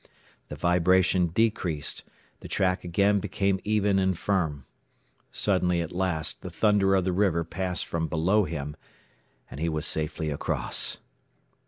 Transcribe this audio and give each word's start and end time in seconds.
The 0.47 0.55
vibration 0.55 1.27
decreased, 1.27 2.03
the 2.39 2.47
track 2.47 2.83
again 2.83 3.19
became 3.19 3.59
even 3.63 3.99
and 3.99 4.17
firm. 4.17 4.65
Suddenly 5.29 5.79
at 5.79 5.91
last 5.91 6.41
the 6.41 6.49
thunder 6.49 6.95
of 6.95 7.03
the 7.03 7.11
river 7.13 7.43
passed 7.43 7.85
from 7.85 8.07
below 8.07 8.45
him, 8.45 8.75
and 9.51 9.59
he 9.59 9.69
was 9.69 9.85
safely 9.85 10.31
across. 10.31 10.97